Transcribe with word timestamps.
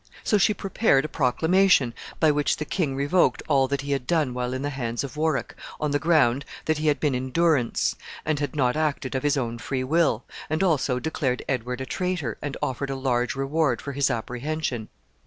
So 0.23 0.39
she 0.39 0.55
prepared 0.55 1.05
a 1.05 1.07
proclamation, 1.07 1.93
by 2.19 2.31
which 2.31 2.57
the 2.57 2.65
king 2.65 2.95
revoked 2.95 3.43
all 3.47 3.67
that 3.67 3.81
he 3.81 3.91
had 3.91 4.07
done 4.07 4.33
while 4.33 4.51
in 4.51 4.63
the 4.63 4.71
hands 4.71 5.03
of 5.03 5.15
Warwick, 5.15 5.53
on 5.79 5.91
the 5.91 5.99
ground 5.99 6.43
that 6.65 6.79
he 6.79 6.87
had 6.87 6.99
been 6.99 7.13
in 7.13 7.29
durance, 7.29 7.95
and 8.25 8.39
had 8.39 8.55
not 8.55 8.75
acted 8.75 9.13
of 9.13 9.21
his 9.21 9.37
own 9.37 9.59
free 9.59 9.83
will, 9.83 10.23
and 10.49 10.63
also 10.63 10.97
declared 10.97 11.43
Edward 11.47 11.81
a 11.81 11.85
traitor, 11.85 12.39
and 12.41 12.57
offered 12.63 12.89
a 12.89 12.95
large 12.95 13.35
reward 13.35 13.79
for 13.79 13.91
his 13.91 14.09
apprehension. 14.09 14.89